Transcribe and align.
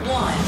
One. 0.00 0.38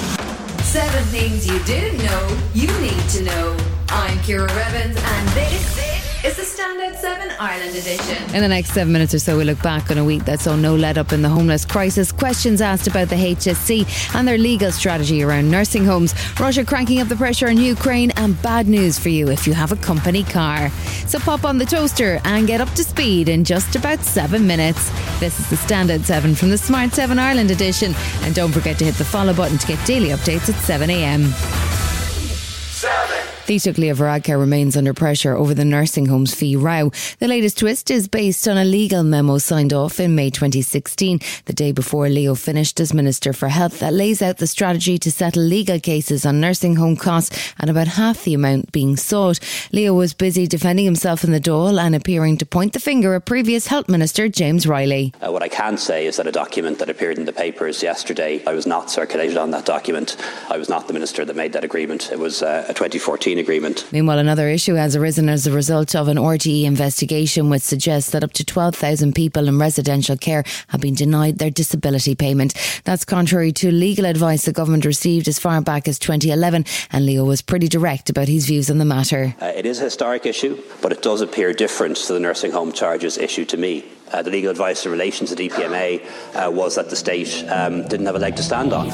Seven 0.64 1.04
things 1.04 1.46
you 1.46 1.58
didn't 1.64 1.98
know 1.98 2.38
you 2.54 2.66
need 2.80 3.08
to 3.10 3.22
know. 3.22 3.56
I'm 3.90 4.18
Ciara 4.22 4.48
Revins, 4.52 4.96
and 4.96 5.28
this 5.28 5.78
is 5.78 6.03
the 6.32 6.42
Standout 6.42 6.96
7 6.96 7.32
Ireland 7.38 7.76
edition. 7.76 8.34
In 8.34 8.40
the 8.40 8.48
next 8.48 8.70
seven 8.72 8.94
minutes 8.94 9.12
or 9.12 9.18
so, 9.18 9.36
we 9.36 9.44
look 9.44 9.62
back 9.62 9.90
on 9.90 9.98
a 9.98 10.04
week 10.04 10.24
that 10.24 10.40
saw 10.40 10.56
no 10.56 10.74
let 10.74 10.96
up 10.96 11.12
in 11.12 11.20
the 11.20 11.28
homeless 11.28 11.66
crisis. 11.66 12.10
Questions 12.10 12.62
asked 12.62 12.86
about 12.86 13.10
the 13.10 13.14
HSE 13.14 14.14
and 14.14 14.26
their 14.26 14.38
legal 14.38 14.72
strategy 14.72 15.22
around 15.22 15.50
nursing 15.50 15.84
homes. 15.84 16.14
Russia 16.40 16.64
cranking 16.64 17.00
up 17.02 17.08
the 17.08 17.16
pressure 17.16 17.48
on 17.48 17.58
Ukraine, 17.58 18.10
and 18.16 18.40
bad 18.40 18.68
news 18.68 18.98
for 18.98 19.10
you 19.10 19.28
if 19.28 19.46
you 19.46 19.52
have 19.52 19.70
a 19.70 19.76
company 19.76 20.24
car. 20.24 20.70
So 21.06 21.18
pop 21.18 21.44
on 21.44 21.58
the 21.58 21.66
toaster 21.66 22.18
and 22.24 22.46
get 22.46 22.62
up 22.62 22.70
to 22.70 22.84
speed 22.84 23.28
in 23.28 23.44
just 23.44 23.76
about 23.76 24.00
seven 24.00 24.46
minutes. 24.46 24.90
This 25.20 25.38
is 25.38 25.50
the 25.50 25.56
Standout 25.56 26.04
7 26.04 26.34
from 26.34 26.48
the 26.48 26.58
Smart 26.58 26.92
7 26.92 27.18
Ireland 27.18 27.50
edition. 27.50 27.94
And 28.22 28.34
don't 28.34 28.52
forget 28.52 28.78
to 28.78 28.84
hit 28.86 28.94
the 28.94 29.04
follow 29.04 29.34
button 29.34 29.58
to 29.58 29.66
get 29.66 29.84
daily 29.86 30.08
updates 30.08 30.48
at 30.48 30.58
7 30.60 30.88
a.m. 30.88 31.24
Taoiseach 33.44 33.76
Leo 33.76 33.94
Varadkar 33.94 34.40
remains 34.40 34.74
under 34.74 34.94
pressure 34.94 35.36
over 35.36 35.52
the 35.52 35.66
nursing 35.66 36.06
homes 36.06 36.34
fee 36.34 36.56
row. 36.56 36.90
The 37.18 37.28
latest 37.28 37.58
twist 37.58 37.90
is 37.90 38.08
based 38.08 38.48
on 38.48 38.56
a 38.56 38.64
legal 38.64 39.02
memo 39.02 39.36
signed 39.36 39.74
off 39.74 40.00
in 40.00 40.14
May 40.14 40.30
2016, 40.30 41.20
the 41.44 41.52
day 41.52 41.70
before 41.70 42.08
Leo 42.08 42.34
finished 42.34 42.80
as 42.80 42.94
Minister 42.94 43.34
for 43.34 43.48
Health, 43.48 43.80
that 43.80 43.92
lays 43.92 44.22
out 44.22 44.38
the 44.38 44.46
strategy 44.46 44.96
to 44.96 45.12
settle 45.12 45.42
legal 45.42 45.78
cases 45.78 46.24
on 46.24 46.40
nursing 46.40 46.76
home 46.76 46.96
costs 46.96 47.52
and 47.58 47.68
about 47.68 47.86
half 47.86 48.24
the 48.24 48.32
amount 48.32 48.72
being 48.72 48.96
sought. 48.96 49.38
Leo 49.72 49.92
was 49.92 50.14
busy 50.14 50.46
defending 50.46 50.86
himself 50.86 51.22
in 51.22 51.30
the 51.30 51.38
Dáil 51.38 51.78
and 51.78 51.94
appearing 51.94 52.38
to 52.38 52.46
point 52.46 52.72
the 52.72 52.80
finger 52.80 53.12
at 53.12 53.26
previous 53.26 53.66
Health 53.66 53.90
Minister 53.90 54.26
James 54.26 54.66
Reilly. 54.66 55.12
Uh, 55.20 55.30
what 55.30 55.42
I 55.42 55.48
can 55.48 55.76
say 55.76 56.06
is 56.06 56.16
that 56.16 56.26
a 56.26 56.32
document 56.32 56.78
that 56.78 56.88
appeared 56.88 57.18
in 57.18 57.26
the 57.26 57.32
papers 57.32 57.82
yesterday, 57.82 58.42
I 58.46 58.54
was 58.54 58.66
not 58.66 58.90
circulated 58.90 59.36
on 59.36 59.50
that 59.50 59.66
document. 59.66 60.16
I 60.48 60.56
was 60.56 60.70
not 60.70 60.86
the 60.86 60.94
minister 60.94 61.26
that 61.26 61.36
made 61.36 61.52
that 61.52 61.62
agreement. 61.62 62.10
It 62.10 62.18
was 62.18 62.42
uh, 62.42 62.64
a 62.70 62.72
2014 62.72 63.33
agreement. 63.38 63.86
Meanwhile, 63.92 64.18
another 64.18 64.48
issue 64.48 64.74
has 64.74 64.96
arisen 64.96 65.28
as 65.28 65.46
a 65.46 65.52
result 65.52 65.94
of 65.94 66.08
an 66.08 66.16
RTE 66.16 66.64
investigation 66.64 67.50
which 67.50 67.62
suggests 67.62 68.10
that 68.10 68.24
up 68.24 68.32
to 68.34 68.44
12,000 68.44 69.14
people 69.14 69.48
in 69.48 69.58
residential 69.58 70.16
care 70.16 70.44
have 70.68 70.80
been 70.80 70.94
denied 70.94 71.38
their 71.38 71.50
disability 71.50 72.14
payment. 72.14 72.54
That's 72.84 73.04
contrary 73.04 73.52
to 73.52 73.70
legal 73.70 74.06
advice 74.06 74.44
the 74.44 74.52
government 74.52 74.84
received 74.84 75.28
as 75.28 75.38
far 75.38 75.60
back 75.60 75.88
as 75.88 75.98
2011, 75.98 76.64
and 76.90 77.06
Leo 77.06 77.24
was 77.24 77.42
pretty 77.42 77.68
direct 77.68 78.10
about 78.10 78.28
his 78.28 78.46
views 78.46 78.70
on 78.70 78.78
the 78.78 78.84
matter. 78.84 79.34
Uh, 79.40 79.46
it 79.46 79.66
is 79.66 79.80
a 79.80 79.84
historic 79.84 80.26
issue, 80.26 80.62
but 80.82 80.92
it 80.92 81.02
does 81.02 81.20
appear 81.20 81.52
different 81.52 81.96
to 81.96 82.12
the 82.12 82.20
nursing 82.20 82.52
home 82.52 82.72
charges 82.72 83.18
issued 83.18 83.48
to 83.50 83.56
me. 83.56 83.84
Uh, 84.12 84.22
the 84.22 84.30
legal 84.30 84.50
advice 84.50 84.84
in 84.86 84.92
relation 84.92 85.26
to 85.26 85.34
DPMA 85.34 86.00
uh, 86.34 86.50
was 86.50 86.76
that 86.76 86.90
the 86.90 86.96
state 86.96 87.44
um, 87.48 87.86
didn't 87.88 88.06
have 88.06 88.16
a 88.16 88.18
leg 88.18 88.36
to 88.36 88.42
stand 88.42 88.72
on. 88.72 88.90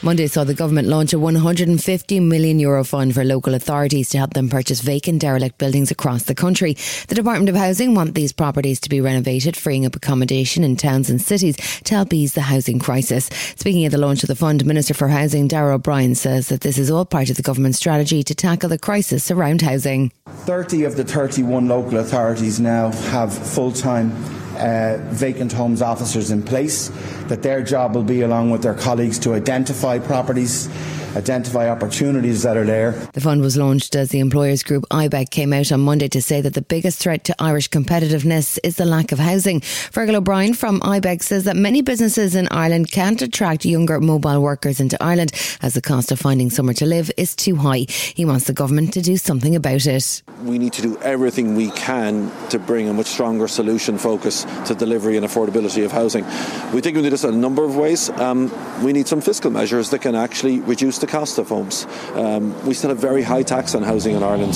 Monday 0.00 0.28
saw 0.28 0.44
the 0.44 0.54
government 0.54 0.86
launch 0.86 1.12
a 1.12 1.18
150 1.18 2.20
million 2.20 2.60
euro 2.60 2.84
fund 2.84 3.12
for 3.12 3.24
local 3.24 3.54
authorities 3.54 4.08
to 4.10 4.18
help 4.18 4.32
them 4.32 4.48
purchase 4.48 4.80
vacant 4.80 5.20
derelict 5.20 5.58
buildings 5.58 5.90
across 5.90 6.22
the 6.22 6.36
country. 6.36 6.74
The 7.08 7.16
Department 7.16 7.48
of 7.48 7.56
Housing 7.56 7.96
want 7.96 8.14
these 8.14 8.32
properties 8.32 8.78
to 8.80 8.88
be 8.88 9.00
renovated, 9.00 9.56
freeing 9.56 9.84
up 9.84 9.96
accommodation 9.96 10.62
in 10.62 10.76
towns 10.76 11.10
and 11.10 11.20
cities 11.20 11.56
to 11.82 11.94
help 11.94 12.12
ease 12.12 12.34
the 12.34 12.42
housing 12.42 12.78
crisis. 12.78 13.26
Speaking 13.56 13.86
at 13.86 13.90
the 13.90 13.98
launch 13.98 14.22
of 14.22 14.28
the 14.28 14.36
fund, 14.36 14.64
Minister 14.64 14.94
for 14.94 15.08
Housing 15.08 15.48
Darragh 15.48 15.74
O'Brien 15.74 16.14
says 16.14 16.48
that 16.48 16.60
this 16.60 16.78
is 16.78 16.92
all 16.92 17.04
part 17.04 17.28
of 17.28 17.36
the 17.36 17.42
government's 17.42 17.78
strategy 17.78 18.22
to 18.22 18.36
tackle 18.36 18.68
the 18.68 18.78
crisis 18.78 19.32
around 19.32 19.62
housing. 19.62 20.12
30 20.28 20.84
of 20.84 20.94
the 20.94 21.04
31 21.04 21.66
local 21.66 21.98
authorities 21.98 22.60
now 22.60 22.92
have 23.10 23.36
full-time 23.36 24.12
uh, 24.58 24.98
vacant 25.10 25.52
homes 25.52 25.82
officers 25.82 26.30
in 26.30 26.42
place, 26.42 26.88
that 27.28 27.42
their 27.42 27.62
job 27.62 27.94
will 27.94 28.02
be, 28.02 28.22
along 28.22 28.50
with 28.50 28.62
their 28.62 28.74
colleagues, 28.74 29.18
to 29.20 29.34
identify 29.34 29.98
properties, 29.98 30.68
identify 31.16 31.68
opportunities 31.68 32.42
that 32.42 32.56
are 32.56 32.64
there. 32.64 32.92
The 33.12 33.20
fund 33.20 33.40
was 33.40 33.56
launched 33.56 33.94
as 33.94 34.10
the 34.10 34.20
employers 34.20 34.62
group 34.62 34.84
IBEC 34.90 35.30
came 35.30 35.52
out 35.52 35.72
on 35.72 35.80
Monday 35.80 36.08
to 36.08 36.22
say 36.22 36.40
that 36.40 36.54
the 36.54 36.62
biggest 36.62 36.98
threat 36.98 37.24
to 37.24 37.34
Irish 37.38 37.70
competitiveness 37.70 38.58
is 38.62 38.76
the 38.76 38.84
lack 38.84 39.12
of 39.12 39.18
housing. 39.18 39.60
Fergal 39.60 40.16
O'Brien 40.16 40.54
from 40.54 40.80
IBEC 40.80 41.22
says 41.22 41.44
that 41.44 41.56
many 41.56 41.82
businesses 41.82 42.34
in 42.34 42.48
Ireland 42.50 42.90
can't 42.90 43.20
attract 43.22 43.64
younger 43.64 44.00
mobile 44.00 44.40
workers 44.40 44.80
into 44.80 45.02
Ireland 45.02 45.32
as 45.62 45.74
the 45.74 45.82
cost 45.82 46.12
of 46.12 46.18
finding 46.18 46.50
somewhere 46.50 46.74
to 46.74 46.86
live 46.86 47.10
is 47.16 47.34
too 47.34 47.56
high. 47.56 47.86
He 47.88 48.24
wants 48.24 48.46
the 48.46 48.52
government 48.52 48.92
to 48.94 49.02
do 49.02 49.16
something 49.16 49.56
about 49.56 49.86
it. 49.86 50.22
We 50.44 50.58
need 50.58 50.72
to 50.74 50.82
do 50.82 50.98
everything 50.98 51.54
we 51.56 51.70
can 51.72 52.30
to 52.50 52.58
bring 52.58 52.88
a 52.88 52.94
much 52.94 53.06
stronger 53.06 53.48
solution 53.48 53.98
focus 53.98 54.46
to 54.66 54.74
delivery 54.74 55.16
and 55.16 55.26
affordability 55.26 55.84
of 55.84 55.92
housing. 55.92 56.24
We 56.72 56.80
think 56.80 56.96
we 56.96 57.02
need 57.02 57.12
this 57.12 57.24
in 57.24 57.34
a 57.34 57.36
number 57.36 57.64
of 57.64 57.76
ways. 57.76 58.10
Um, 58.10 58.50
we 58.82 58.92
need 58.92 59.08
some 59.08 59.20
fiscal 59.20 59.50
measures 59.50 59.90
that 59.90 60.00
can 60.00 60.14
actually 60.14 60.60
reduce 60.60 60.98
the 60.98 61.06
cost 61.06 61.38
of 61.38 61.48
homes. 61.48 61.86
Um, 62.14 62.54
we 62.66 62.74
still 62.74 62.90
have 62.90 62.98
very 62.98 63.22
high 63.22 63.42
tax 63.42 63.74
on 63.74 63.82
housing 63.82 64.14
in 64.14 64.22
Ireland. 64.22 64.54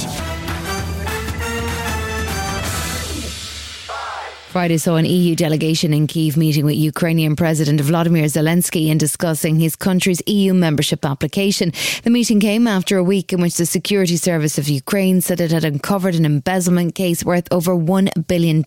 Friday 4.52 4.76
saw 4.76 4.96
an 4.96 5.06
EU 5.06 5.34
delegation 5.34 5.94
in 5.94 6.06
Kiev 6.06 6.36
meeting 6.36 6.66
with 6.66 6.74
Ukrainian 6.74 7.36
President 7.36 7.80
Vladimir 7.80 8.24
Zelensky 8.24 8.90
and 8.90 9.00
discussing 9.00 9.58
his 9.58 9.76
country's 9.76 10.20
EU 10.26 10.52
membership 10.52 11.06
application. 11.06 11.72
The 12.04 12.10
meeting 12.10 12.38
came 12.38 12.66
after 12.66 12.98
a 12.98 13.02
week 13.02 13.32
in 13.32 13.40
which 13.40 13.56
the 13.56 13.64
Security 13.64 14.18
Service 14.18 14.58
of 14.58 14.68
Ukraine 14.68 15.22
said 15.22 15.40
it 15.40 15.52
had 15.52 15.64
uncovered 15.64 16.14
an 16.16 16.26
embezzlement 16.26 16.94
case 16.94 17.24
worth 17.24 17.50
over 17.50 17.74
$1 17.74 18.26
billion 18.26 18.62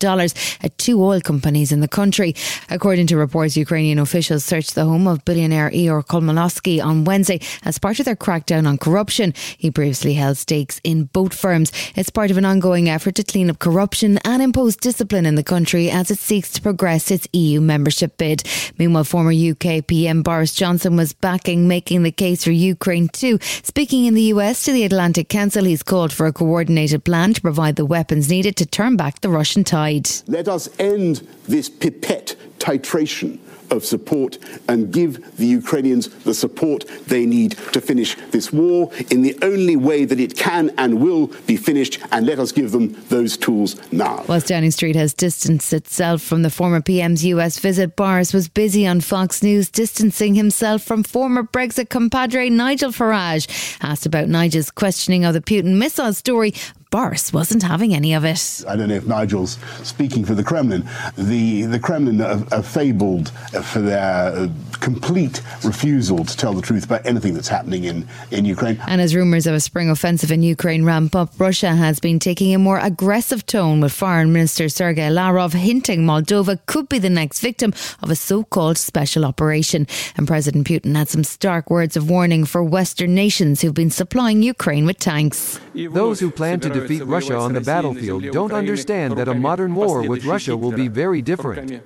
at 0.60 0.76
two 0.76 1.00
oil 1.00 1.20
companies 1.20 1.70
in 1.70 1.78
the 1.78 1.86
country. 1.86 2.34
According 2.68 3.06
to 3.06 3.16
reports, 3.16 3.56
Ukrainian 3.56 4.00
officials 4.00 4.44
searched 4.44 4.74
the 4.74 4.86
home 4.86 5.06
of 5.06 5.24
billionaire 5.24 5.70
Ihor 5.70 6.04
Kolomoisky 6.04 6.84
on 6.84 7.04
Wednesday 7.04 7.38
as 7.64 7.78
part 7.78 8.00
of 8.00 8.06
their 8.06 8.16
crackdown 8.16 8.66
on 8.66 8.76
corruption. 8.76 9.34
He 9.56 9.70
previously 9.70 10.14
held 10.14 10.36
stakes 10.36 10.80
in 10.82 11.04
boat 11.04 11.32
firms. 11.32 11.70
It's 11.94 12.10
part 12.10 12.32
of 12.32 12.38
an 12.38 12.44
ongoing 12.44 12.88
effort 12.88 13.14
to 13.14 13.22
clean 13.22 13.48
up 13.50 13.60
corruption 13.60 14.18
and 14.24 14.42
impose 14.42 14.74
discipline 14.74 15.26
in 15.26 15.36
the 15.36 15.44
country 15.44 15.75
as 15.76 16.10
it 16.10 16.18
seeks 16.18 16.50
to 16.52 16.62
progress 16.62 17.10
its 17.10 17.28
EU 17.32 17.60
membership 17.60 18.16
bid. 18.16 18.42
Meanwhile, 18.78 19.04
former 19.04 19.32
UK 19.32 19.86
PM 19.86 20.22
Boris 20.22 20.54
Johnson 20.54 20.96
was 20.96 21.12
backing 21.12 21.68
making 21.68 22.02
the 22.02 22.12
case 22.12 22.44
for 22.44 22.50
Ukraine 22.50 23.08
too. 23.08 23.38
Speaking 23.62 24.06
in 24.06 24.14
the 24.14 24.32
US 24.34 24.64
to 24.64 24.72
the 24.72 24.84
Atlantic 24.84 25.28
Council, 25.28 25.64
he's 25.64 25.82
called 25.82 26.12
for 26.12 26.26
a 26.26 26.32
coordinated 26.32 27.04
plan 27.04 27.34
to 27.34 27.40
provide 27.40 27.76
the 27.76 27.86
weapons 27.86 28.30
needed 28.30 28.56
to 28.56 28.66
turn 28.66 28.96
back 28.96 29.20
the 29.20 29.28
Russian 29.28 29.64
tide. 29.64 30.08
Let 30.26 30.48
us 30.48 30.68
end 30.78 31.26
this 31.46 31.68
pipette 31.68 32.36
titration 32.58 33.38
of 33.70 33.84
support 33.84 34.38
and 34.68 34.92
give 34.92 35.36
the 35.36 35.46
Ukrainians 35.46 36.08
the 36.24 36.34
support 36.34 36.84
they 37.06 37.26
need 37.26 37.52
to 37.72 37.80
finish 37.80 38.16
this 38.30 38.52
war 38.52 38.90
in 39.10 39.22
the 39.22 39.36
only 39.42 39.76
way 39.76 40.04
that 40.04 40.20
it 40.20 40.36
can 40.36 40.70
and 40.78 41.00
will 41.00 41.28
be 41.46 41.56
finished, 41.56 42.00
and 42.12 42.26
let 42.26 42.38
us 42.38 42.52
give 42.52 42.72
them 42.72 42.96
those 43.08 43.36
tools 43.36 43.76
now. 43.92 44.24
Whilst 44.28 44.48
Downing 44.48 44.70
Street 44.70 44.96
has 44.96 45.14
distanced 45.14 45.72
itself 45.72 46.22
from 46.22 46.42
the 46.42 46.50
former 46.50 46.80
PM's 46.80 47.24
US 47.24 47.58
visit, 47.58 47.96
Boris 47.96 48.32
was 48.32 48.48
busy 48.48 48.86
on 48.86 49.00
Fox 49.00 49.42
News 49.42 49.70
distancing 49.70 50.34
himself 50.34 50.82
from 50.82 51.02
former 51.02 51.42
Brexit 51.42 51.88
compadre 51.88 52.50
Nigel 52.50 52.90
Farage. 52.90 53.46
Asked 53.82 54.06
about 54.06 54.28
Nigel's 54.28 54.70
questioning 54.70 55.24
of 55.24 55.34
the 55.34 55.40
Putin 55.40 55.76
missile 55.76 56.12
story, 56.12 56.54
Boris 56.96 57.30
wasn't 57.30 57.62
having 57.62 57.92
any 57.94 58.14
of 58.14 58.24
it. 58.24 58.64
I 58.66 58.74
don't 58.74 58.88
know 58.88 58.94
if 58.94 59.06
Nigel's 59.06 59.58
speaking 59.82 60.24
for 60.24 60.34
the 60.34 60.42
Kremlin. 60.42 60.88
The 61.18 61.66
the 61.66 61.78
Kremlin 61.78 62.22
are, 62.22 62.42
are 62.50 62.62
fabled 62.62 63.28
for 63.62 63.80
their 63.80 64.32
uh, 64.34 64.48
complete 64.80 65.42
refusal 65.62 66.24
to 66.24 66.34
tell 66.34 66.54
the 66.54 66.62
truth 66.62 66.84
about 66.86 67.04
anything 67.04 67.34
that's 67.34 67.48
happening 67.48 67.84
in, 67.84 68.08
in 68.30 68.46
Ukraine. 68.46 68.80
And 68.86 69.02
as 69.02 69.14
rumours 69.14 69.46
of 69.46 69.54
a 69.54 69.60
spring 69.60 69.90
offensive 69.90 70.32
in 70.32 70.42
Ukraine 70.42 70.84
ramp 70.84 71.14
up, 71.14 71.38
Russia 71.38 71.74
has 71.74 72.00
been 72.00 72.18
taking 72.18 72.54
a 72.54 72.58
more 72.58 72.78
aggressive 72.78 73.44
tone 73.44 73.80
with 73.82 73.92
Foreign 73.92 74.32
Minister 74.32 74.70
Sergei 74.70 75.10
Lavrov 75.10 75.52
hinting 75.52 76.00
Moldova 76.06 76.58
could 76.64 76.88
be 76.88 76.98
the 76.98 77.10
next 77.10 77.40
victim 77.40 77.74
of 78.02 78.10
a 78.10 78.16
so-called 78.16 78.78
special 78.78 79.26
operation. 79.26 79.86
And 80.16 80.26
President 80.26 80.66
Putin 80.66 80.96
had 80.96 81.10
some 81.10 81.24
stark 81.24 81.68
words 81.68 81.94
of 81.94 82.08
warning 82.08 82.46
for 82.46 82.62
Western 82.64 83.14
nations 83.14 83.60
who've 83.60 83.74
been 83.74 83.90
supplying 83.90 84.42
Ukraine 84.42 84.86
with 84.86 84.98
tanks. 84.98 85.60
Those 85.74 86.20
who 86.20 86.30
plan 86.30 86.60
to 86.60 86.70
defeat 86.86 87.04
Russia 87.04 87.36
on 87.36 87.52
the 87.52 87.60
battlefield 87.60 88.22
don't 88.32 88.52
understand 88.52 89.16
that 89.18 89.28
a 89.28 89.34
modern 89.34 89.74
war 89.74 90.02
with 90.02 90.24
Russia 90.24 90.56
will 90.56 90.72
be 90.72 90.88
very 90.88 91.22
different. 91.22 91.82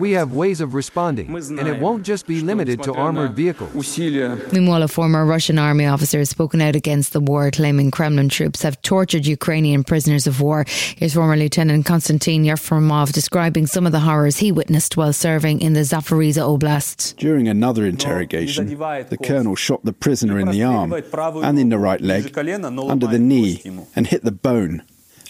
We 0.00 0.12
have 0.12 0.32
ways 0.32 0.60
of 0.60 0.74
responding, 0.74 1.34
and 1.34 1.68
it 1.68 1.78
won't 1.80 2.04
just 2.04 2.26
be 2.26 2.40
limited 2.40 2.82
to 2.84 2.94
armored 2.94 3.34
vehicles. 3.34 3.98
Meanwhile, 3.98 4.82
a 4.82 4.88
former 4.88 5.24
Russian 5.26 5.58
army 5.58 5.86
officer 5.86 6.18
has 6.18 6.30
spoken 6.30 6.60
out 6.60 6.76
against 6.76 7.12
the 7.12 7.20
war, 7.20 7.50
claiming 7.50 7.90
Kremlin 7.90 8.28
troops 8.28 8.62
have 8.62 8.80
tortured 8.82 9.26
Ukrainian 9.26 9.84
prisoners 9.84 10.26
of 10.26 10.40
war. 10.40 10.64
Here's 10.96 11.14
former 11.14 11.36
Lieutenant 11.36 11.84
Konstantin 11.84 12.44
Yefremov 12.44 13.12
describing 13.12 13.66
some 13.66 13.84
of 13.86 13.92
the 13.92 14.00
horrors 14.00 14.38
he 14.38 14.52
witnessed 14.52 14.96
while 14.96 15.12
serving 15.12 15.60
in 15.60 15.72
the 15.74 15.80
Zaporizhia 15.80 16.44
Oblast. 16.58 17.16
During 17.16 17.48
another 17.48 17.84
interrogation, 17.84 18.66
the 18.68 19.18
colonel 19.22 19.56
shot 19.56 19.84
the 19.84 19.92
prisoner 19.92 20.38
in 20.38 20.48
the 20.48 20.62
arm 20.62 20.92
and 20.92 21.58
in 21.58 21.68
the 21.68 21.78
right 21.78 22.00
leg, 22.00 22.36
under 22.38 23.06
the 23.06 23.18
knee, 23.18 23.62
and 23.94 24.06
hit 24.06 24.24
the 24.24 24.32
bone. 24.42 24.82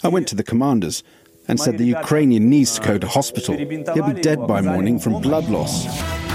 I 0.02 0.08
went 0.08 0.28
to 0.28 0.36
the 0.36 0.42
commanders 0.42 1.02
and 1.48 1.58
said 1.58 1.78
the 1.78 1.84
Ukrainian 1.84 2.50
needs 2.50 2.78
to 2.78 2.86
go 2.86 2.98
to 2.98 3.06
hospital. 3.08 3.56
He'll 3.56 4.12
be 4.14 4.20
dead 4.20 4.46
by 4.46 4.60
morning 4.60 4.98
from 4.98 5.20
blood 5.20 5.48
loss. 5.48 6.27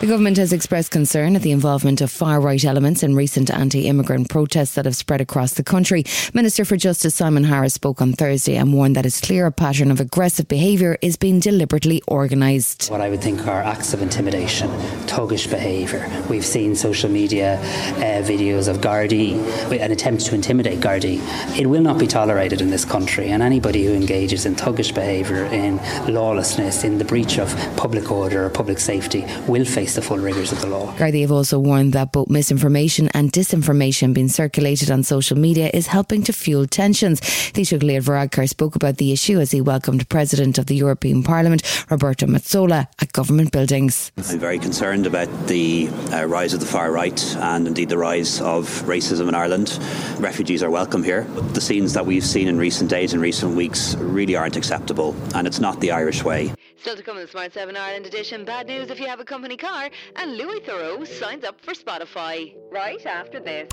The 0.00 0.06
government 0.06 0.38
has 0.38 0.54
expressed 0.54 0.90
concern 0.90 1.36
at 1.36 1.42
the 1.42 1.50
involvement 1.50 2.00
of 2.00 2.10
far 2.10 2.40
right 2.40 2.64
elements 2.64 3.02
in 3.02 3.14
recent 3.14 3.50
anti 3.50 3.86
immigrant 3.86 4.30
protests 4.30 4.74
that 4.76 4.86
have 4.86 4.96
spread 4.96 5.20
across 5.20 5.52
the 5.52 5.62
country. 5.62 6.04
Minister 6.32 6.64
for 6.64 6.78
Justice 6.78 7.14
Simon 7.14 7.44
Harris 7.44 7.74
spoke 7.74 8.00
on 8.00 8.14
Thursday 8.14 8.56
and 8.56 8.72
warned 8.72 8.96
that 8.96 9.04
it's 9.04 9.20
clear 9.20 9.44
a 9.44 9.52
pattern 9.52 9.90
of 9.90 10.00
aggressive 10.00 10.48
behaviour 10.48 10.96
is 11.02 11.18
being 11.18 11.38
deliberately 11.38 12.02
organised. 12.08 12.88
What 12.90 13.02
I 13.02 13.10
would 13.10 13.20
think 13.20 13.46
are 13.46 13.60
acts 13.60 13.92
of 13.92 14.00
intimidation, 14.00 14.70
thuggish 15.04 15.50
behaviour. 15.50 16.10
We've 16.30 16.46
seen 16.46 16.74
social 16.76 17.10
media 17.10 17.60
uh, 17.60 18.24
videos 18.26 18.68
of 18.68 18.78
Gardaí, 18.78 19.34
an 19.70 19.92
attempt 19.92 20.24
to 20.24 20.34
intimidate 20.34 20.80
Gardaí. 20.80 21.20
It 21.58 21.66
will 21.66 21.82
not 21.82 21.98
be 21.98 22.06
tolerated 22.06 22.62
in 22.62 22.70
this 22.70 22.86
country, 22.86 23.28
and 23.28 23.42
anybody 23.42 23.84
who 23.84 23.92
engages 23.92 24.46
in 24.46 24.54
thuggish 24.56 24.94
behaviour, 24.94 25.44
in 25.44 25.78
lawlessness, 26.10 26.84
in 26.84 26.96
the 26.96 27.04
breach 27.04 27.38
of 27.38 27.54
public 27.76 28.10
order 28.10 28.46
or 28.46 28.48
public 28.48 28.78
safety 28.78 29.26
will 29.46 29.66
face 29.66 29.89
face 29.90 29.96
the 29.96 30.02
full 30.02 30.18
rigours 30.18 30.52
of 30.52 30.60
the 30.60 30.66
law. 30.66 30.92
Gardaí 30.96 31.22
have 31.22 31.32
also 31.32 31.58
warned 31.58 31.92
that 31.94 32.12
both 32.12 32.28
misinformation 32.28 33.08
and 33.14 33.32
disinformation 33.32 34.14
being 34.14 34.28
circulated 34.28 34.90
on 34.90 35.02
social 35.02 35.36
media 35.36 35.70
is 35.74 35.86
helping 35.86 36.22
to 36.22 36.32
fuel 36.32 36.66
tensions. 36.66 37.20
Taoiseach 37.20 37.82
Leo 37.82 38.00
Varadkar 38.00 38.48
spoke 38.48 38.76
about 38.76 38.98
the 38.98 39.12
issue 39.12 39.40
as 39.40 39.50
he 39.50 39.60
welcomed 39.60 40.08
President 40.08 40.58
of 40.58 40.66
the 40.66 40.74
European 40.74 41.22
Parliament, 41.22 41.62
Roberta 41.90 42.26
Metsola, 42.26 42.86
at 43.00 43.12
government 43.12 43.52
buildings. 43.52 44.12
I'm 44.16 44.38
very 44.38 44.58
concerned 44.58 45.06
about 45.06 45.28
the 45.46 45.88
uh, 46.12 46.24
rise 46.26 46.54
of 46.54 46.60
the 46.60 46.66
far 46.66 46.92
right 46.92 47.20
and 47.36 47.66
indeed 47.66 47.88
the 47.88 47.98
rise 47.98 48.40
of 48.40 48.64
racism 48.86 49.28
in 49.28 49.34
Ireland. 49.34 49.78
Refugees 50.18 50.62
are 50.62 50.70
welcome 50.70 51.02
here. 51.02 51.26
But 51.34 51.54
the 51.54 51.60
scenes 51.60 51.94
that 51.94 52.06
we've 52.06 52.24
seen 52.24 52.48
in 52.48 52.58
recent 52.58 52.90
days 52.90 53.12
and 53.12 53.22
recent 53.22 53.56
weeks 53.56 53.96
really 53.96 54.36
aren't 54.36 54.56
acceptable, 54.56 55.16
and 55.34 55.46
it's 55.46 55.60
not 55.60 55.80
the 55.80 55.90
Irish 55.90 56.22
way. 56.22 56.52
Still 56.80 56.96
to 56.96 57.02
come 57.02 57.18
in 57.18 57.24
the 57.24 57.28
Smart 57.28 57.52
7 57.52 57.76
Ireland 57.76 58.06
edition. 58.06 58.44
Bad 58.46 58.66
news 58.66 58.90
if 58.90 58.98
you 58.98 59.06
have 59.06 59.20
a 59.20 59.24
company 59.24 59.56
car. 59.58 59.90
And 60.16 60.38
Louis 60.38 60.60
Theroux 60.60 61.06
signs 61.06 61.44
up 61.44 61.60
for 61.60 61.74
Spotify. 61.74 62.56
Right 62.70 63.04
after 63.04 63.38
this. 63.38 63.68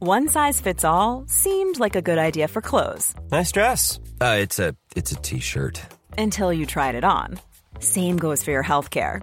One 0.00 0.28
size 0.28 0.60
fits 0.60 0.84
all 0.84 1.24
seemed 1.28 1.78
like 1.78 1.94
a 1.94 2.02
good 2.02 2.18
idea 2.18 2.48
for 2.48 2.60
clothes. 2.60 3.14
Nice 3.30 3.52
dress. 3.52 4.00
Uh, 4.20 4.36
it's 4.40 4.58
a 4.58 4.74
it's 4.96 5.12
a 5.12 5.16
t-shirt. 5.16 5.80
Until 6.18 6.52
you 6.52 6.66
tried 6.66 6.96
it 6.96 7.04
on. 7.04 7.38
Same 7.78 8.16
goes 8.16 8.42
for 8.42 8.50
your 8.50 8.62
health 8.62 8.90
care. 8.90 9.22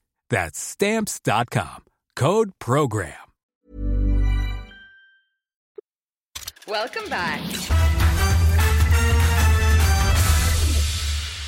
That's 0.31 0.57
Stamps.com. 0.57 1.83
Code 2.15 2.51
PROGRAM. 2.57 3.13
Welcome 6.67 7.09
back. 7.09 7.41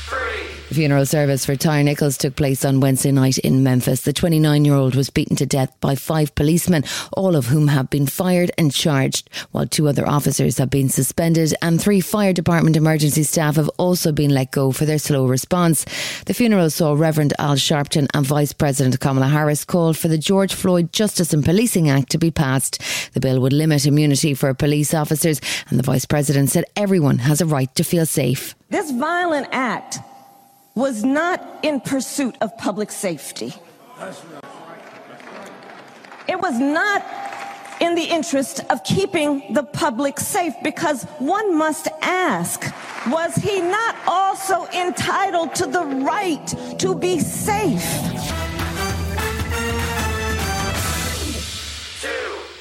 The 0.10 0.53
funeral 0.74 1.06
service 1.06 1.46
for 1.46 1.56
Tyre 1.56 1.84
Nichols 1.84 2.18
took 2.18 2.36
place 2.36 2.66
on 2.66 2.80
Wednesday 2.80 3.12
night 3.12 3.38
in 3.38 3.64
Memphis. 3.64 4.02
The 4.02 4.12
29 4.12 4.66
year 4.66 4.74
old 4.74 4.96
was 4.96 5.10
beaten 5.10 5.36
to 5.38 5.46
death 5.46 5.74
by 5.80 5.96
five 5.96 6.34
policemen, 6.36 6.84
all 7.14 7.36
of 7.36 7.46
whom 7.46 7.68
have 7.68 7.90
been 7.90 8.08
fired 8.08 8.52
and 8.58 8.74
charged, 8.74 9.30
while 9.52 9.68
two 9.68 9.88
other 9.88 10.08
officers 10.08 10.58
have 10.58 10.70
been 10.70 10.90
suspended 10.90 11.54
and 11.62 11.80
three 11.80 12.02
fire 12.02 12.34
department 12.34 12.76
emergency 12.76 13.24
staff 13.24 13.56
have 13.56 13.70
also 13.78 14.12
been 14.12 14.32
let 14.34 14.52
go 14.52 14.72
for 14.72 14.86
their 14.86 14.98
slow 14.98 15.26
response. 15.26 15.86
The 16.26 16.34
funeral 16.34 16.70
saw 16.70 16.94
Reverend 16.94 17.34
Al 17.40 17.56
Sharpton 17.56 18.08
and 18.14 18.26
Vice 18.26 18.54
President 18.54 19.00
Kamala 19.00 19.28
Harris 19.28 19.64
call 19.64 19.94
for 19.94 20.08
the 20.08 20.18
George 20.18 20.54
Floyd 20.54 20.92
Justice 20.92 21.34
and 21.34 21.46
Policing 21.46 21.90
Act 21.90 22.10
to 22.12 22.18
be 22.18 22.32
passed. 22.32 22.82
The 23.14 23.20
bill 23.20 23.40
would 23.42 23.54
limit 23.54 23.86
immunity 23.86 24.34
for 24.34 24.54
police 24.54 24.94
officers, 24.94 25.40
and 25.70 25.78
the 25.78 25.84
Vice 25.84 26.06
President 26.06 26.50
said 26.50 26.66
everyone 26.76 27.20
has 27.20 27.42
a 27.42 27.46
right 27.46 27.74
to 27.76 27.84
feel 27.84 28.06
safe. 28.06 28.56
This 28.70 28.90
violent 28.92 29.48
act 29.52 30.00
was 30.76 31.04
not 31.04 31.60
in 31.62 31.80
pursuit 31.80 32.36
of 32.42 32.58
public 32.58 32.92
safety. 32.92 33.54
It 36.28 36.40
was 36.40 36.60
not 36.60 37.06
in 37.80 37.96
the 37.96 38.04
interest 38.04 38.62
of 38.70 38.84
keeping 38.84 39.54
the 39.54 39.64
public 39.64 40.20
safe 40.20 40.54
because 40.64 41.04
one 41.20 41.56
must 41.58 41.88
ask 42.02 42.74
was 43.08 43.36
he 43.36 43.62
not 43.62 43.96
also 44.08 44.66
entitled 44.68 45.54
to 45.56 45.66
the 45.66 45.84
right 45.84 46.48
to 46.80 46.96
be 46.96 47.20
safe? 47.20 48.13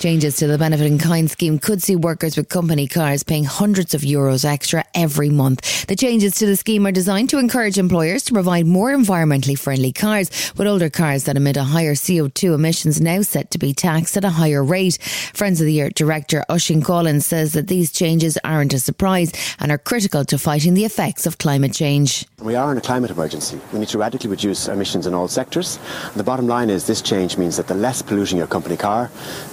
Changes 0.03 0.35
to 0.39 0.49
the 0.49 0.59
benefit 0.59 0.89
in 0.89 0.99
kind 0.99 1.31
scheme 1.31 1.61
could 1.61 1.81
see 1.81 1.95
workers 1.95 2.37
with 2.37 2.49
company 2.49 2.89
cars 2.89 3.23
paying 3.23 3.45
hundreds 3.45 3.95
of 3.95 4.01
euros 4.01 4.45
extra 4.45 4.85
every 4.97 5.31
month. 5.31 5.87
The 5.87 5.95
changes 5.95 6.35
to 6.39 6.47
the 6.47 6.57
scheme 6.57 6.85
are 6.89 6.91
designed 6.91 7.31
to 7.31 7.39
encourage 7.39 7.79
employers 7.79 8.25
to 8.25 8.33
provide 8.33 8.67
more 8.67 8.91
environmentally 8.91 9.57
friendly 9.57 9.93
cars, 9.93 10.29
with 10.57 10.67
older 10.67 10.91
cars 10.91 11.23
that 11.23 11.37
emit 11.37 11.57
a 11.57 11.63
higher 11.63 11.95
CO2 11.95 12.53
emissions 12.53 13.01
now 13.01 13.23
set 13.23 13.53
to 13.53 13.61
be 13.61 13.73
taxed 13.73 14.17
at 14.17 14.25
a 14.25 14.31
higher 14.31 14.65
rate. 14.65 15.01
Friends 15.35 15.61
of 15.61 15.69
the 15.69 15.81
Earth 15.81 15.95
director 15.95 16.45
Oisín 16.51 16.83
Coghlan 16.83 17.23
says 17.23 17.53
that 17.53 17.69
these 17.69 17.93
changes 17.93 18.37
aren't 18.43 18.75
a 18.75 18.81
surprise 18.81 19.31
and 19.61 19.71
are 19.71 19.79
critical 19.79 20.25
to 20.25 20.37
fighting 20.37 20.75
the 20.75 20.85
effects 20.85 21.27
of 21.27 21.39
climate 21.39 21.75
change. 21.75 22.27
We 22.41 22.57
are 22.57 22.73
in 22.73 22.79
a 22.79 22.81
climate 22.81 23.13
emergency. 23.13 23.61
We 23.73 23.79
need 23.79 23.89
to 23.91 23.99
radically 23.99 24.31
reduce 24.31 24.67
emissions 24.67 25.07
in 25.07 25.15
all 25.15 25.29
sectors. 25.29 25.79
The 26.17 26.25
bottom 26.25 26.49
line 26.49 26.71
is 26.71 26.89
this 26.89 27.03
change 27.03 27.39
means 27.39 27.57
that 27.57 27.69
the 27.69 27.77
less 27.77 28.03
polluting 28.03 28.39
your 28.39 28.49
company 28.49 28.77
car, 28.77 29.09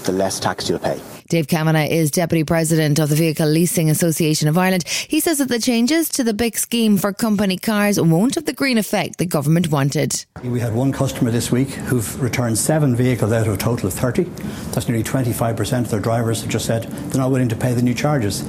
the 0.05 0.11
less 0.11 0.38
the 0.39 0.43
tax 0.43 0.69
you'll 0.69 0.79
pay. 0.79 0.99
Dave 1.27 1.47
Kavanagh 1.47 1.89
is 1.89 2.09
Deputy 2.09 2.43
President 2.43 2.97
of 2.97 3.09
the 3.09 3.15
Vehicle 3.15 3.47
Leasing 3.47 3.89
Association 3.89 4.47
of 4.47 4.57
Ireland. 4.57 4.83
He 4.87 5.19
says 5.19 5.37
that 5.37 5.49
the 5.49 5.59
changes 5.59 6.09
to 6.09 6.23
the 6.23 6.33
big 6.33 6.57
scheme 6.57 6.97
for 6.97 7.13
company 7.13 7.57
cars 7.57 7.99
won't 7.99 8.35
have 8.35 8.45
the 8.45 8.53
green 8.53 8.77
effect 8.77 9.19
the 9.19 9.25
government 9.25 9.69
wanted. 9.69 10.25
We 10.43 10.59
had 10.59 10.73
one 10.73 10.91
customer 10.91 11.29
this 11.29 11.51
week 11.51 11.69
who've 11.69 12.21
returned 12.21 12.57
seven 12.57 12.95
vehicles 12.95 13.31
out 13.31 13.47
of 13.47 13.53
a 13.53 13.57
total 13.57 13.87
of 13.87 13.93
30. 13.93 14.23
That's 14.71 14.87
nearly 14.87 15.03
25% 15.03 15.79
of 15.81 15.91
their 15.91 15.99
drivers 15.99 16.41
have 16.41 16.49
just 16.49 16.65
said 16.65 16.83
they're 16.83 17.21
not 17.21 17.31
willing 17.31 17.49
to 17.49 17.55
pay 17.55 17.73
the 17.73 17.81
new 17.81 17.93
charges. 17.93 18.41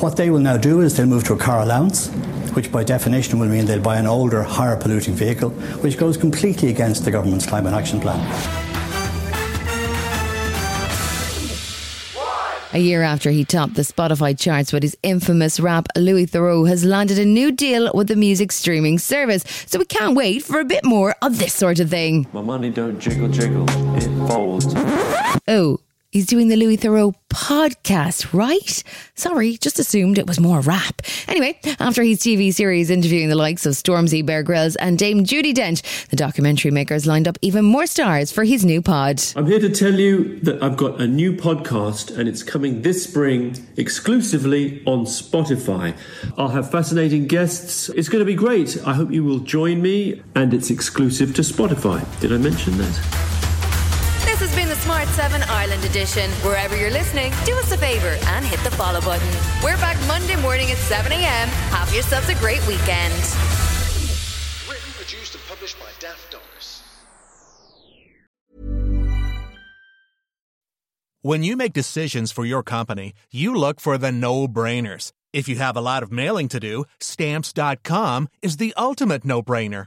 What 0.00 0.16
they 0.16 0.30
will 0.30 0.40
now 0.40 0.56
do 0.56 0.80
is 0.80 0.96
they'll 0.96 1.06
move 1.06 1.24
to 1.24 1.34
a 1.34 1.38
car 1.38 1.60
allowance 1.60 2.10
which 2.54 2.70
by 2.70 2.84
definition 2.84 3.40
will 3.40 3.48
mean 3.48 3.64
they'll 3.66 3.80
buy 3.80 3.96
an 3.96 4.06
older, 4.06 4.40
higher 4.44 4.76
polluting 4.76 5.12
vehicle, 5.12 5.50
which 5.82 5.98
goes 5.98 6.16
completely 6.16 6.68
against 6.68 7.04
the 7.04 7.10
government's 7.10 7.46
climate 7.46 7.74
action 7.74 8.00
plan. 8.00 8.63
A 12.74 12.78
year 12.78 13.02
after 13.02 13.30
he 13.30 13.44
topped 13.44 13.74
the 13.74 13.82
Spotify 13.82 14.36
charts 14.36 14.72
with 14.72 14.82
his 14.82 14.96
infamous 15.04 15.60
rap, 15.60 15.86
Louis 15.94 16.26
Theroux 16.26 16.68
has 16.68 16.84
landed 16.84 17.20
a 17.20 17.24
new 17.24 17.52
deal 17.52 17.88
with 17.94 18.08
the 18.08 18.16
music 18.16 18.50
streaming 18.50 18.98
service. 18.98 19.44
So 19.66 19.78
we 19.78 19.84
can't 19.84 20.16
wait 20.16 20.42
for 20.42 20.58
a 20.58 20.64
bit 20.64 20.84
more 20.84 21.14
of 21.22 21.38
this 21.38 21.54
sort 21.54 21.78
of 21.78 21.88
thing. 21.88 22.26
My 22.32 22.42
money 22.42 22.70
don't 22.70 22.98
jiggle 22.98 23.28
jiggle, 23.28 23.64
it 23.96 24.28
folds. 24.28 24.74
Oh, 25.46 25.78
He's 26.14 26.26
doing 26.26 26.46
the 26.46 26.54
Louis 26.54 26.76
Theroux 26.76 27.12
podcast, 27.28 28.32
right? 28.32 28.84
Sorry, 29.16 29.56
just 29.56 29.80
assumed 29.80 30.16
it 30.16 30.28
was 30.28 30.38
more 30.38 30.60
rap. 30.60 31.02
Anyway, 31.26 31.58
after 31.80 32.04
his 32.04 32.20
TV 32.20 32.54
series 32.54 32.88
interviewing 32.88 33.30
the 33.30 33.34
likes 33.34 33.66
of 33.66 33.72
Stormzy, 33.72 34.24
Bear 34.24 34.44
Grylls, 34.44 34.76
and 34.76 34.96
Dame 34.96 35.24
Judi 35.24 35.52
Dench, 35.52 35.82
the 36.10 36.16
documentary 36.16 36.70
makers 36.70 37.04
lined 37.04 37.26
up 37.26 37.36
even 37.42 37.64
more 37.64 37.88
stars 37.88 38.30
for 38.30 38.44
his 38.44 38.64
new 38.64 38.80
pod. 38.80 39.24
I'm 39.34 39.46
here 39.46 39.58
to 39.58 39.68
tell 39.68 39.94
you 39.94 40.38
that 40.42 40.62
I've 40.62 40.76
got 40.76 41.00
a 41.00 41.08
new 41.08 41.32
podcast 41.32 42.16
and 42.16 42.28
it's 42.28 42.44
coming 42.44 42.82
this 42.82 43.02
spring 43.02 43.56
exclusively 43.76 44.84
on 44.86 45.06
Spotify. 45.06 45.96
I'll 46.38 46.50
have 46.50 46.70
fascinating 46.70 47.26
guests. 47.26 47.88
It's 47.88 48.08
going 48.08 48.20
to 48.20 48.24
be 48.24 48.36
great. 48.36 48.78
I 48.86 48.94
hope 48.94 49.10
you 49.10 49.24
will 49.24 49.40
join 49.40 49.82
me, 49.82 50.22
and 50.36 50.54
it's 50.54 50.70
exclusive 50.70 51.34
to 51.34 51.42
Spotify. 51.42 52.06
Did 52.20 52.32
I 52.32 52.36
mention 52.36 52.78
that? 52.78 53.23
7 55.14 55.44
Ireland 55.44 55.84
edition. 55.84 56.28
Wherever 56.42 56.76
you're 56.76 56.90
listening, 56.90 57.32
do 57.44 57.54
us 57.58 57.70
a 57.70 57.78
favour 57.78 58.18
and 58.34 58.44
hit 58.44 58.58
the 58.64 58.70
follow 58.72 59.00
button. 59.00 59.28
We're 59.62 59.76
back 59.76 59.96
Monday 60.08 60.34
morning 60.42 60.72
at 60.72 60.76
7 60.76 61.12
a.m. 61.12 61.48
Have 61.70 61.94
yourselves 61.94 62.28
a 62.30 62.34
great 62.34 62.66
weekend. 62.66 63.14
Written, 64.68 64.90
produced, 64.96 65.36
and 65.36 65.44
published 65.48 65.78
by 65.78 65.86
Daft 66.00 66.32
Doris. 66.32 66.82
When 71.22 71.44
you 71.44 71.56
make 71.56 71.72
decisions 71.72 72.32
for 72.32 72.44
your 72.44 72.64
company, 72.64 73.14
you 73.30 73.54
look 73.54 73.80
for 73.80 73.96
the 73.96 74.10
no 74.10 74.48
brainers. 74.48 75.12
If 75.32 75.48
you 75.48 75.56
have 75.56 75.76
a 75.76 75.80
lot 75.80 76.02
of 76.02 76.10
mailing 76.10 76.48
to 76.48 76.58
do, 76.58 76.86
stamps.com 76.98 78.28
is 78.42 78.56
the 78.56 78.74
ultimate 78.76 79.24
no 79.24 79.44
brainer. 79.44 79.86